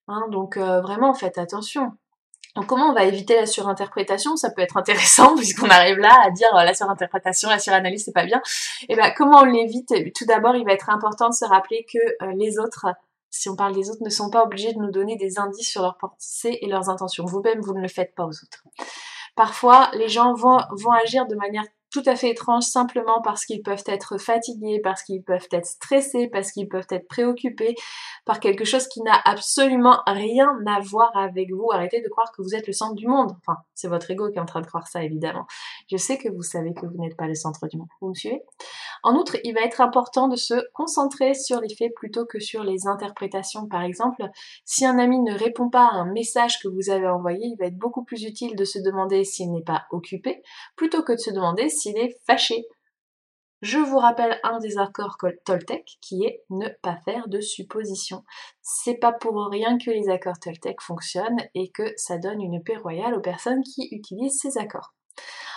Hein, 0.07 0.23
donc 0.29 0.57
vraiment 0.57 1.13
faites 1.13 1.37
attention. 1.37 1.91
Donc 2.55 2.67
comment 2.67 2.89
on 2.89 2.93
va 2.93 3.05
éviter 3.05 3.35
la 3.35 3.45
surinterprétation? 3.47 4.35
Ça 4.35 4.51
peut 4.51 4.61
être 4.61 4.77
intéressant 4.77 5.35
puisqu'on 5.37 5.69
arrive 5.69 5.97
là 5.97 6.15
à 6.23 6.29
dire 6.29 6.55
euh, 6.55 6.63
la 6.63 6.73
surinterprétation, 6.73 7.49
la 7.49 7.59
suranalyse 7.59 8.05
c'est 8.05 8.13
pas 8.13 8.25
bien. 8.25 8.41
Et 8.83 8.85
eh 8.89 8.95
ben 8.95 9.11
comment 9.15 9.39
on 9.39 9.45
l'évite? 9.45 9.93
Tout 10.15 10.25
d'abord, 10.25 10.55
il 10.55 10.65
va 10.65 10.73
être 10.73 10.89
important 10.89 11.29
de 11.29 11.33
se 11.33 11.45
rappeler 11.45 11.85
que 11.91 11.97
euh, 12.23 12.33
les 12.37 12.59
autres, 12.59 12.85
si 13.31 13.49
on 13.49 13.55
parle 13.55 13.73
des 13.73 13.89
autres, 13.89 14.03
ne 14.03 14.09
sont 14.09 14.29
pas 14.29 14.43
obligés 14.43 14.73
de 14.73 14.79
nous 14.79 14.91
donner 14.91 15.15
des 15.15 15.39
indices 15.39 15.69
sur 15.69 15.81
leurs 15.81 15.97
pensées 15.97 16.59
et 16.61 16.67
leurs 16.67 16.89
intentions. 16.89 17.25
Vous-même, 17.25 17.59
vous 17.61 17.73
ne 17.73 17.81
le 17.81 17.87
faites 17.87 18.13
pas 18.13 18.25
aux 18.25 18.29
autres. 18.29 18.63
Parfois, 19.35 19.89
les 19.93 20.09
gens 20.09 20.35
vont 20.35 20.59
agir 21.03 21.25
de 21.25 21.35
manière 21.35 21.63
tout 21.93 22.01
à 22.07 22.15
fait 22.15 22.31
étranges 22.31 22.63
simplement 22.63 23.21
parce 23.21 23.45
qu'ils 23.45 23.61
peuvent 23.61 23.83
être 23.85 24.17
fatigués, 24.17 24.81
parce 24.83 25.03
qu'ils 25.03 25.21
peuvent 25.21 25.47
être 25.51 25.67
stressés, 25.67 26.27
parce 26.27 26.51
qu'ils 26.51 26.67
peuvent 26.67 26.87
être 26.89 27.07
préoccupés 27.07 27.75
par 28.25 28.39
quelque 28.39 28.65
chose 28.65 28.87
qui 28.87 29.01
n'a 29.03 29.21
absolument 29.25 30.01
rien 30.07 30.49
à 30.65 30.79
voir 30.79 31.15
avec 31.15 31.51
vous. 31.51 31.67
Arrêtez 31.71 32.01
de 32.01 32.09
croire 32.09 32.31
que 32.35 32.41
vous 32.41 32.55
êtes 32.55 32.65
le 32.65 32.73
centre 32.73 32.95
du 32.95 33.07
monde. 33.07 33.31
Enfin, 33.37 33.59
c'est 33.75 33.87
votre 33.87 34.09
ego 34.09 34.31
qui 34.31 34.37
est 34.37 34.41
en 34.41 34.45
train 34.45 34.61
de 34.61 34.65
croire 34.65 34.87
ça, 34.87 35.03
évidemment. 35.03 35.45
Je 35.91 35.97
sais 35.97 36.17
que 36.17 36.29
vous 36.29 36.41
savez 36.41 36.73
que 36.73 36.87
vous 36.87 36.97
n'êtes 36.97 37.15
pas 37.15 37.27
le 37.27 37.35
centre 37.35 37.67
du 37.67 37.77
monde. 37.77 37.89
Vous 38.01 38.09
me 38.09 38.15
suivez? 38.15 38.41
En 39.03 39.13
outre, 39.15 39.37
il 39.43 39.53
va 39.53 39.61
être 39.61 39.79
important 39.79 40.27
de 40.27 40.35
se 40.35 40.55
concentrer 40.73 41.35
sur 41.35 41.61
les 41.61 41.75
faits 41.75 41.93
plutôt 41.95 42.25
que 42.25 42.39
sur 42.39 42.63
les 42.63 42.87
interprétations. 42.87 43.67
Par 43.67 43.83
exemple, 43.83 44.23
si 44.65 44.83
un 44.83 44.97
ami 44.97 45.19
ne 45.19 45.37
répond 45.37 45.69
pas 45.69 45.85
à 45.85 45.97
un 45.97 46.11
message 46.11 46.59
que 46.59 46.67
vous 46.67 46.89
avez 46.89 47.07
envoyé, 47.07 47.45
il 47.45 47.57
va 47.59 47.67
être 47.67 47.77
beaucoup 47.77 48.03
plus 48.03 48.23
utile 48.23 48.55
de 48.55 48.65
se 48.65 48.79
demander 48.79 49.23
s'il 49.23 49.51
n'est 49.51 49.61
pas 49.61 49.83
occupé, 49.91 50.41
plutôt 50.75 51.03
que 51.03 51.13
de 51.13 51.17
se 51.17 51.29
demander 51.29 51.69
s'il 51.69 51.82
fâché. 52.25 52.65
Je 53.61 53.77
vous 53.77 53.97
rappelle 53.97 54.39
un 54.43 54.59
des 54.59 54.77
accords 54.77 55.17
Toltec 55.45 55.97
qui 56.01 56.25
est 56.25 56.43
ne 56.49 56.67
pas 56.81 56.97
faire 57.05 57.29
de 57.29 57.39
suppositions. 57.39 58.25
C'est 58.61 58.97
pas 58.97 59.13
pour 59.13 59.47
rien 59.49 59.77
que 59.77 59.89
les 59.89 60.09
accords 60.09 60.37
Toltec 60.37 60.81
fonctionnent 60.81 61.41
et 61.55 61.71
que 61.71 61.93
ça 61.95 62.17
donne 62.17 62.41
une 62.41 62.61
paix 62.61 62.75
royale 62.75 63.13
aux 63.13 63.21
personnes 63.21 63.63
qui 63.63 63.87
utilisent 63.91 64.39
ces 64.41 64.57
accords. 64.57 64.93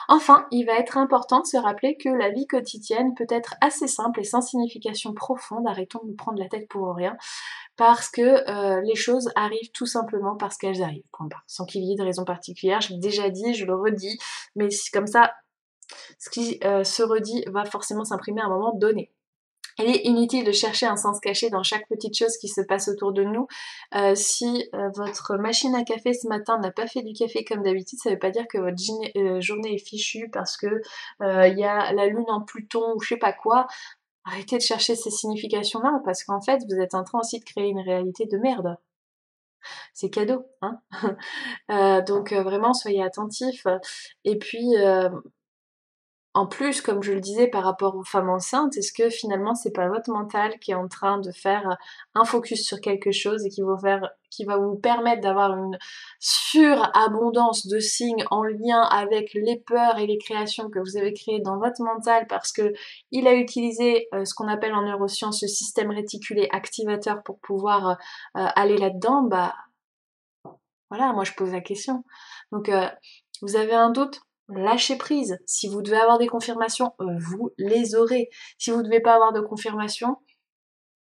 Enfin, 0.09 0.47
il 0.53 0.67
va 0.67 0.79
être 0.79 0.99
important 0.99 1.41
de 1.41 1.47
se 1.47 1.57
rappeler 1.57 1.97
que 1.97 2.09
la 2.09 2.31
vie 2.31 2.47
quotidienne 2.47 3.15
peut 3.15 3.27
être 3.29 3.57
assez 3.61 3.89
simple 3.89 4.21
et 4.21 4.25
sans 4.25 4.41
signification 4.41 5.13
profonde, 5.13 5.67
arrêtons 5.67 5.99
de 6.05 6.11
nous 6.11 6.17
prendre 6.17 6.39
la 6.39 6.49
tête 6.49 6.69
pour 6.69 6.95
rien, 6.95 7.17
parce 7.77 8.09
que 8.09 8.23
euh, 8.23 8.81
les 8.83 8.95
choses 8.95 9.31
arrivent 9.35 9.73
tout 9.75 9.87
simplement 9.87 10.37
parce 10.37 10.59
qu'elles 10.59 10.83
arrivent, 10.83 11.03
sans 11.49 11.65
qu'il 11.65 11.83
y 11.83 11.93
ait 11.93 11.97
de 11.97 12.05
raison 12.05 12.25
particulière. 12.25 12.81
Je 12.81 12.93
l'ai 12.93 13.01
déjà 13.01 13.31
dit, 13.31 13.55
je 13.55 13.67
le 13.67 13.75
redis, 13.75 14.17
mais 14.55 14.69
comme 14.93 15.09
ça, 15.09 15.33
ce 16.19 16.31
qui 16.31 16.59
euh, 16.65 16.85
se 16.85 17.03
redit 17.03 17.45
va 17.49 17.65
forcément 17.65 18.05
s'imprimer 18.05 18.41
à 18.41 18.47
un 18.47 18.51
moment 18.51 18.75
donné. 18.75 19.13
Il 19.79 19.85
est 19.85 20.07
inutile 20.07 20.45
de 20.45 20.53
chercher 20.53 20.87
un 20.87 20.97
sens 20.97 21.21
caché 21.21 21.51
dans 21.51 21.63
chaque 21.63 21.87
petite 21.89 22.17
chose 22.17 22.39
qui 22.39 22.49
se 22.49 22.63
passe 22.63 22.89
autour 22.89 23.13
de 23.13 23.25
nous. 23.25 23.47
Euh, 23.95 24.15
si 24.15 24.71
euh, 24.75 24.89
votre 24.95 25.37
machine 25.37 25.75
à 25.75 25.85
café 25.85 26.15
ce 26.15 26.27
matin 26.29 26.59
n'a 26.59 26.71
pas 26.71 26.87
fait 26.87 27.03
du 27.03 27.13
café 27.13 27.45
comme 27.45 27.63
d'habitude, 27.63 27.99
ça 28.03 28.09
ne 28.09 28.15
veut 28.15 28.19
pas 28.19 28.31
dire 28.31 28.47
que 28.49 28.57
votre 28.57 29.41
journée 29.43 29.75
est 29.75 29.87
fichue 29.87 30.31
parce 30.31 30.57
que 30.57 30.81
il 31.21 31.59
y 31.59 31.65
a 31.65 31.93
la 31.93 32.07
lune 32.07 32.25
en 32.29 32.41
Pluton 32.41 32.95
ou 32.95 33.03
je 33.03 33.09
sais 33.09 33.17
pas 33.19 33.35
quoi. 33.35 33.67
Arrêtez 34.25 34.57
de 34.57 34.63
chercher 34.63 34.97
ces 34.97 35.11
significations-là 35.11 36.01
parce 36.05 36.25
qu'en 36.25 36.41
fait 36.41 36.63
vous 36.69 36.81
êtes 36.81 36.95
en 36.95 37.05
train 37.05 37.21
aussi 37.21 37.39
de 37.39 37.45
créer 37.45 37.69
une 37.69 37.81
réalité 37.81 38.27
de 38.27 38.39
merde 38.39 38.77
c'est 39.95 40.11
cadeau, 40.11 40.47
hein 40.63 40.81
donc 42.07 42.33
vraiment 42.33 42.73
soyez 42.73 43.03
attentifs. 43.03 43.67
Et 44.25 44.39
puis 44.39 44.75
en 46.37 46.47
plus, 46.47 46.83
comme 46.83 47.03
je 47.03 47.15
le 47.15 47.21
disais 47.21 47.47
par 47.47 47.65
rapport 47.65 47.97
aux 47.97 48.05
femmes 48.05 48.29
enceintes, 48.29 48.77
est-ce 48.77 48.93
que 48.93 49.09
finalement 49.09 49.55
c'est 49.55 49.73
pas 49.73 49.89
votre 49.89 50.11
mental 50.11 50.59
qui 50.59 50.73
est 50.73 50.75
en 50.75 50.87
train 50.87 51.19
de 51.19 51.33
faire 51.33 51.79
un 52.15 52.27
focus 52.27 52.63
sur 52.63 52.83
quelque 52.83 53.11
chose 53.11 53.47
et 53.47 53.49
qui 53.49 53.63
va, 53.63 54.59
vous 54.59 54.77
permettre 54.77 55.23
d'avoir 55.23 55.57
une 55.57 55.79
surabondance 56.21 57.67
de 57.67 57.79
signes 57.79 58.23
en 58.31 58.43
lien 58.43 58.83
avec 58.83 59.33
les 59.33 59.57
peurs 59.57 59.99
et 59.99 60.07
les 60.07 60.19
créations 60.19 60.69
que 60.69 60.79
vous 60.79 60.99
avez 60.99 61.15
créées 61.15 61.41
dans 61.41 61.57
votre 61.57 61.83
mental 61.83 62.27
parce 62.29 62.53
que 62.53 62.75
il 63.13 63.27
a 63.29 63.35
utilisé 63.35 64.07
euh, 64.13 64.27
ce 64.27 64.35
qu'on 64.35 64.49
appelle 64.49 64.75
en 64.75 64.83
neurosciences 64.83 65.41
le 65.41 65.49
système 65.49 65.91
réticulé 65.91 66.49
activateur 66.51 67.23
pour 67.23 67.39
pouvoir 67.39 67.89
euh, 67.89 67.95
euh, 68.37 68.47
aller 68.57 68.77
là-dedans, 68.77 69.23
bah 69.23 69.55
voilà, 70.91 71.15
moi 71.15 71.25
je 71.25 71.33
pose 71.33 71.53
la 71.53 71.63
question. 71.63 72.05
Donc 72.53 72.71
vous 73.41 73.57
avez 73.57 73.73
un 73.75 73.89
doute? 73.89 74.21
Lâchez 74.49 74.97
prise. 74.97 75.39
Si 75.47 75.69
vous 75.69 75.83
devez 75.83 75.97
avoir 75.97 76.19
des 76.19 76.29
confirmations, 76.29 76.93
euh, 77.01 77.17
vous 77.19 77.51
les 77.59 77.95
aurez. 77.95 78.29
Si 78.59 78.71
vous 78.71 78.79
ne 78.79 78.83
devez 78.85 79.01
pas 79.01 79.15
avoir 79.15 79.33
de 79.33 79.41
confirmation, 79.41 80.17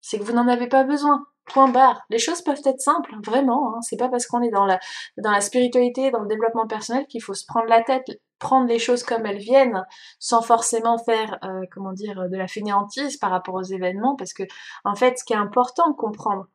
c'est 0.01 0.19
que 0.19 0.23
vous 0.23 0.33
n'en 0.33 0.47
avez 0.47 0.67
pas 0.67 0.83
besoin. 0.83 1.25
Point 1.45 1.69
barre. 1.69 2.01
Les 2.09 2.17
choses 2.17 2.41
peuvent 2.41 2.61
être 2.65 2.81
simples, 2.81 3.15
vraiment. 3.23 3.75
Hein. 3.75 3.81
C'est 3.81 3.97
pas 3.97 4.09
parce 4.09 4.25
qu'on 4.25 4.41
est 4.41 4.49
dans 4.49 4.65
la, 4.65 4.79
dans 5.17 5.31
la 5.31 5.41
spiritualité, 5.41 6.09
dans 6.09 6.21
le 6.21 6.27
développement 6.27 6.65
personnel 6.65 7.05
qu'il 7.05 7.21
faut 7.21 7.35
se 7.35 7.45
prendre 7.45 7.67
la 7.67 7.83
tête, 7.83 8.05
prendre 8.39 8.67
les 8.67 8.79
choses 8.79 9.03
comme 9.03 9.25
elles 9.27 9.37
viennent, 9.37 9.85
sans 10.19 10.41
forcément 10.41 10.97
faire, 10.97 11.37
euh, 11.43 11.61
comment 11.71 11.93
dire, 11.93 12.29
de 12.29 12.35
la 12.35 12.47
fainéantise 12.47 13.17
par 13.17 13.29
rapport 13.29 13.53
aux 13.53 13.63
événements, 13.63 14.15
parce 14.15 14.33
que, 14.33 14.43
en 14.85 14.95
fait, 14.95 15.19
ce 15.19 15.23
qui 15.23 15.33
est 15.33 15.37
important 15.37 15.89
de 15.91 15.95
comprendre, 15.95 16.47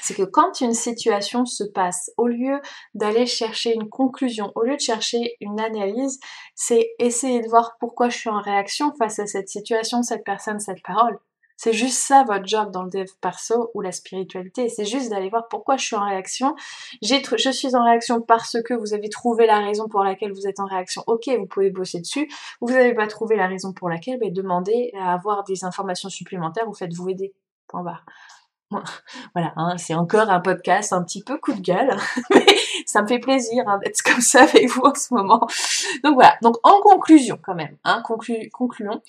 c'est 0.00 0.14
que 0.14 0.22
quand 0.22 0.60
une 0.60 0.74
situation 0.74 1.44
se 1.44 1.64
passe, 1.64 2.10
au 2.16 2.26
lieu 2.26 2.60
d'aller 2.94 3.26
chercher 3.26 3.74
une 3.74 3.88
conclusion, 3.88 4.52
au 4.54 4.62
lieu 4.62 4.76
de 4.76 4.80
chercher 4.80 5.36
une 5.40 5.60
analyse, 5.60 6.18
c'est 6.54 6.90
essayer 6.98 7.40
de 7.40 7.48
voir 7.48 7.76
pourquoi 7.78 8.08
je 8.08 8.18
suis 8.18 8.30
en 8.30 8.40
réaction 8.40 8.92
face 8.98 9.18
à 9.18 9.26
cette 9.26 9.48
situation, 9.48 10.02
cette 10.02 10.24
personne, 10.24 10.60
cette 10.60 10.82
parole. 10.82 11.18
C'est 11.56 11.72
juste 11.72 11.98
ça 11.98 12.24
votre 12.24 12.44
job 12.44 12.72
dans 12.72 12.82
le 12.82 12.90
dev 12.90 13.06
perso 13.20 13.70
ou 13.74 13.82
la 13.82 13.92
spiritualité. 13.92 14.68
C'est 14.68 14.84
juste 14.84 15.10
d'aller 15.10 15.28
voir 15.28 15.46
pourquoi 15.46 15.76
je 15.76 15.84
suis 15.84 15.94
en 15.94 16.04
réaction. 16.04 16.56
je 17.02 17.50
suis 17.52 17.76
en 17.76 17.84
réaction 17.84 18.20
parce 18.20 18.60
que 18.62 18.74
vous 18.74 18.94
avez 18.94 19.08
trouvé 19.08 19.46
la 19.46 19.60
raison 19.60 19.86
pour 19.88 20.02
laquelle 20.02 20.32
vous 20.32 20.48
êtes 20.48 20.58
en 20.58 20.66
réaction. 20.66 21.04
Ok, 21.06 21.28
vous 21.38 21.46
pouvez 21.46 21.70
bosser 21.70 22.00
dessus. 22.00 22.28
Vous 22.60 22.72
n'avez 22.72 22.94
pas 22.94 23.06
trouvé 23.06 23.36
la 23.36 23.46
raison 23.46 23.72
pour 23.72 23.88
laquelle, 23.88 24.18
mais 24.20 24.32
demandez 24.32 24.90
à 24.98 25.12
avoir 25.12 25.44
des 25.44 25.64
informations 25.64 26.08
supplémentaires 26.08 26.68
ou 26.68 26.74
faites-vous 26.74 27.10
aider. 27.10 27.32
Point 27.68 27.84
barre. 27.84 28.04
Voilà, 29.34 29.52
hein, 29.56 29.76
c'est 29.78 29.94
encore 29.94 30.28
un 30.28 30.40
podcast 30.40 30.92
un 30.92 31.02
petit 31.02 31.22
peu 31.22 31.38
coup 31.38 31.52
de 31.54 31.60
gueule, 31.60 31.96
mais 32.34 32.44
ça 32.86 33.02
me 33.02 33.06
fait 33.06 33.18
plaisir 33.18 33.64
hein, 33.66 33.78
d'être 33.82 34.02
comme 34.02 34.20
ça 34.20 34.42
avec 34.42 34.68
vous 34.68 34.82
en 34.82 34.94
ce 34.94 35.14
moment. 35.14 35.46
Donc 36.04 36.14
voilà, 36.14 36.36
donc 36.42 36.56
en 36.62 36.80
conclusion 36.80 37.38
quand 37.42 37.54
même, 37.54 37.76
hein, 37.84 38.02
concluons. 38.04 39.00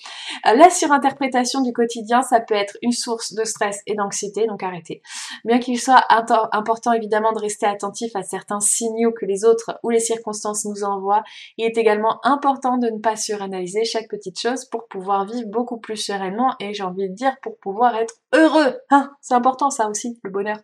Euh, 0.46 0.54
la 0.54 0.70
surinterprétation 0.70 1.60
du 1.60 1.72
quotidien, 1.72 2.22
ça 2.22 2.40
peut 2.40 2.54
être 2.54 2.76
une 2.82 2.92
source 2.92 3.34
de 3.34 3.44
stress 3.44 3.80
et 3.86 3.94
d'anxiété, 3.94 4.46
donc 4.46 4.62
arrêtez. 4.62 5.02
Bien 5.44 5.58
qu'il 5.58 5.80
soit 5.80 6.04
important 6.52 6.92
évidemment 6.92 7.32
de 7.32 7.40
rester 7.40 7.66
attentif 7.66 8.14
à 8.16 8.22
certains 8.22 8.60
signaux 8.60 9.12
que 9.12 9.26
les 9.26 9.44
autres 9.44 9.78
ou 9.82 9.90
les 9.90 10.00
circonstances 10.00 10.64
nous 10.64 10.84
envoient, 10.84 11.24
il 11.58 11.66
est 11.66 11.76
également 11.76 12.20
important 12.24 12.78
de 12.78 12.88
ne 12.88 12.98
pas 12.98 13.16
suranalyser 13.16 13.84
chaque 13.84 14.08
petite 14.08 14.40
chose 14.40 14.64
pour 14.64 14.88
pouvoir 14.88 15.26
vivre 15.26 15.48
beaucoup 15.48 15.78
plus 15.78 15.96
sereinement 15.96 16.54
et 16.60 16.74
j'ai 16.74 16.82
envie 16.82 17.08
de 17.08 17.14
dire 17.14 17.36
pour 17.42 17.58
pouvoir 17.58 17.94
être 17.96 18.14
heureux. 18.32 18.78
Hein, 18.90 19.10
c'est 19.20 19.34
important 19.34 19.53
ça 19.70 19.88
aussi, 19.88 20.18
le 20.22 20.30
bonheur. 20.30 20.58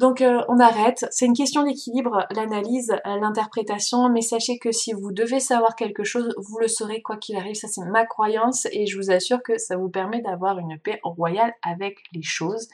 Donc 0.00 0.22
euh, 0.22 0.40
on 0.48 0.58
arrête, 0.58 1.04
c'est 1.10 1.26
une 1.26 1.34
question 1.34 1.62
d'équilibre, 1.62 2.26
l'analyse, 2.30 2.90
euh, 2.90 3.20
l'interprétation, 3.20 4.08
mais 4.08 4.22
sachez 4.22 4.58
que 4.58 4.72
si 4.72 4.94
vous 4.94 5.12
devez 5.12 5.40
savoir 5.40 5.76
quelque 5.76 6.04
chose, 6.04 6.32
vous 6.38 6.58
le 6.58 6.68
saurez 6.68 7.02
quoi 7.02 7.18
qu'il 7.18 7.36
arrive, 7.36 7.54
ça 7.54 7.68
c'est 7.68 7.84
ma 7.84 8.06
croyance 8.06 8.66
et 8.72 8.86
je 8.86 8.96
vous 8.96 9.10
assure 9.10 9.42
que 9.42 9.58
ça 9.58 9.76
vous 9.76 9.90
permet 9.90 10.22
d'avoir 10.22 10.58
une 10.58 10.78
paix 10.78 11.00
royale 11.02 11.52
avec 11.62 11.98
les 12.14 12.22
choses. 12.22 12.66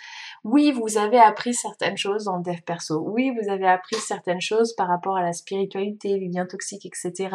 Oui, 0.45 0.71
vous 0.71 0.99
avez 0.99 1.19
appris 1.19 1.53
certaines 1.53 1.97
choses 1.97 2.31
le 2.33 2.45
dev 2.45 2.61
perso, 2.65 3.03
oui, 3.05 3.33
vous 3.33 3.51
avez 3.51 3.67
appris 3.67 3.97
certaines 3.97 4.41
choses 4.41 4.77
par 4.77 4.87
rapport 4.87 5.17
à 5.17 5.23
la 5.23 5.33
spiritualité, 5.33 6.21
les 6.21 6.29
liens 6.29 6.47
toxiques, 6.47 6.87
etc., 6.87 7.35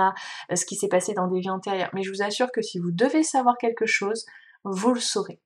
euh, 0.51 0.55
ce 0.55 0.65
qui 0.65 0.77
s'est 0.77 0.87
passé 0.87 1.13
dans 1.13 1.27
des 1.27 1.41
vies 1.41 1.49
antérieures, 1.49 1.89
mais 1.93 2.03
je 2.03 2.11
vous 2.11 2.23
assure 2.23 2.53
que 2.53 2.61
si 2.61 2.79
vous 2.79 2.91
devez 2.91 3.23
savoir 3.23 3.57
quelque 3.57 3.85
chose, 3.85 4.25
vous 4.63 4.93
le 4.93 5.01
saurez. 5.01 5.41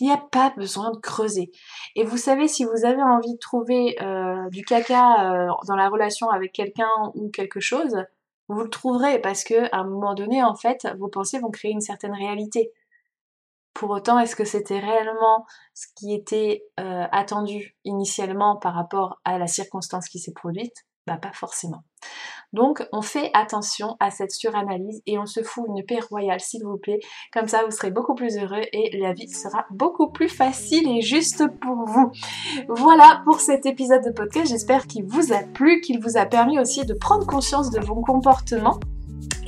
Il 0.00 0.06
n'y 0.06 0.12
a 0.12 0.18
pas 0.18 0.50
besoin 0.50 0.90
de 0.90 0.98
creuser. 0.98 1.50
Et 1.94 2.04
vous 2.04 2.18
savez, 2.18 2.48
si 2.48 2.64
vous 2.64 2.84
avez 2.84 3.02
envie 3.02 3.32
de 3.32 3.38
trouver 3.38 3.96
euh, 4.02 4.48
du 4.50 4.64
caca 4.64 5.32
euh, 5.32 5.48
dans 5.66 5.76
la 5.76 5.88
relation 5.88 6.28
avec 6.28 6.52
quelqu'un 6.52 6.90
ou 7.14 7.30
quelque 7.30 7.60
chose, 7.60 7.96
vous 8.48 8.62
le 8.62 8.70
trouverez 8.70 9.20
parce 9.20 9.42
que 9.42 9.74
à 9.74 9.78
un 9.78 9.84
moment 9.84 10.14
donné, 10.14 10.42
en 10.42 10.54
fait, 10.54 10.86
vos 10.98 11.08
pensées 11.08 11.38
vont 11.38 11.50
créer 11.50 11.72
une 11.72 11.80
certaine 11.80 12.14
réalité. 12.14 12.72
Pour 13.74 13.90
autant, 13.90 14.18
est-ce 14.18 14.36
que 14.36 14.44
c'était 14.44 14.78
réellement 14.78 15.46
ce 15.74 15.86
qui 15.96 16.14
était 16.14 16.64
euh, 16.80 17.06
attendu 17.12 17.76
initialement 17.84 18.56
par 18.56 18.74
rapport 18.74 19.20
à 19.24 19.38
la 19.38 19.46
circonstance 19.46 20.08
qui 20.08 20.18
s'est 20.18 20.32
produite? 20.32 20.86
Bah 21.06 21.18
pas 21.18 21.32
forcément. 21.32 21.84
Donc 22.56 22.88
on 22.90 23.02
fait 23.02 23.30
attention 23.34 23.96
à 24.00 24.10
cette 24.10 24.32
suranalyse 24.32 25.02
et 25.06 25.18
on 25.18 25.26
se 25.26 25.42
fout 25.42 25.66
une 25.68 25.84
paix 25.84 26.00
royale 26.00 26.40
s'il 26.40 26.64
vous 26.64 26.78
plaît. 26.78 27.00
Comme 27.30 27.48
ça 27.48 27.62
vous 27.66 27.70
serez 27.70 27.90
beaucoup 27.90 28.14
plus 28.14 28.38
heureux 28.38 28.62
et 28.72 28.96
la 28.98 29.12
vie 29.12 29.28
sera 29.28 29.66
beaucoup 29.70 30.08
plus 30.10 30.30
facile 30.30 30.88
et 30.88 31.02
juste 31.02 31.46
pour 31.60 31.84
vous. 31.84 32.10
Voilà 32.68 33.20
pour 33.26 33.40
cet 33.40 33.66
épisode 33.66 34.02
de 34.02 34.10
podcast. 34.10 34.48
J'espère 34.48 34.86
qu'il 34.86 35.04
vous 35.04 35.34
a 35.34 35.42
plu, 35.42 35.82
qu'il 35.82 36.00
vous 36.00 36.16
a 36.16 36.24
permis 36.24 36.58
aussi 36.58 36.86
de 36.86 36.94
prendre 36.94 37.26
conscience 37.26 37.70
de 37.70 37.80
vos 37.80 38.00
comportements 38.00 38.80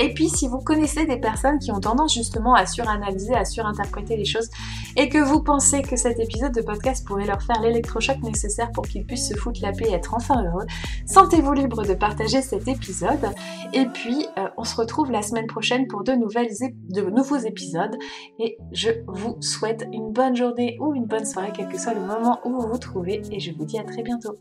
et 0.00 0.14
puis 0.14 0.28
si 0.28 0.46
vous 0.46 0.58
connaissez 0.58 1.06
des 1.06 1.18
personnes 1.18 1.58
qui 1.58 1.72
ont 1.72 1.80
tendance 1.80 2.14
justement 2.14 2.54
à 2.54 2.66
suranalyser, 2.66 3.34
à 3.34 3.44
surinterpréter 3.44 4.16
les 4.16 4.24
choses 4.24 4.48
et 4.96 5.08
que 5.08 5.18
vous 5.18 5.42
pensez 5.42 5.82
que 5.82 5.96
cet 5.96 6.20
épisode 6.20 6.54
de 6.54 6.62
podcast 6.62 7.06
pourrait 7.06 7.26
leur 7.26 7.42
faire 7.42 7.60
l'électrochoc 7.60 8.22
nécessaire 8.22 8.70
pour 8.72 8.86
qu'ils 8.86 9.04
puissent 9.04 9.28
se 9.28 9.34
foutre 9.34 9.60
la 9.62 9.72
paix 9.72 9.86
et 9.88 9.94
être 9.94 10.14
enfin 10.14 10.44
heureux, 10.44 10.66
sentez-vous 11.06 11.52
libre 11.52 11.84
de 11.84 11.94
partager 11.94 12.42
cet 12.42 12.68
épisode. 12.68 13.32
Et 13.72 13.86
puis 13.86 14.26
euh, 14.38 14.48
on 14.56 14.64
se 14.64 14.76
retrouve 14.76 15.10
la 15.10 15.22
semaine 15.22 15.46
prochaine 15.46 15.86
pour 15.88 16.04
de, 16.04 16.12
nouveaux 16.14 17.38
épisodes 17.38 17.96
et 18.38 18.56
je 18.72 18.90
vous 19.08 19.36
souhaite 19.40 19.86
une 19.92 20.12
bonne 20.12 20.36
journée 20.36 20.76
ou 20.80 20.94
une 20.94 21.06
bonne 21.06 21.24
soirée 21.24 21.52
quel 21.54 21.68
que 21.68 21.78
soit 21.78 21.94
le 21.94 22.00
moment 22.00 22.38
où 22.44 22.52
vous 22.52 22.68
vous 22.68 22.78
trouvez 22.78 23.22
et 23.32 23.40
je 23.40 23.52
vous 23.52 23.64
dis 23.64 23.78
à 23.78 23.84
très 23.84 24.02
bientôt. 24.02 24.38